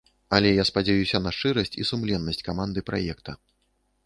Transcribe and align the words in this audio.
Але 0.35 0.53
я 0.59 0.63
спадзяюся 0.69 1.21
на 1.25 1.33
шчырасць 1.39 1.75
і 1.83 1.87
сумленнасць 1.91 2.43
каманды 2.49 2.79
праекта. 2.89 3.31